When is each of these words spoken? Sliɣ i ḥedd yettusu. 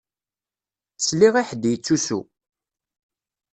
Sliɣ 1.05 1.33
i 1.41 1.43
ḥedd 1.49 1.63
yettusu. 1.67 2.19